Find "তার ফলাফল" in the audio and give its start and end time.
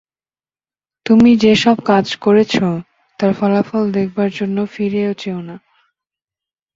3.19-3.83